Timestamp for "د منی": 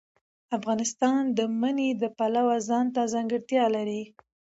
1.37-1.89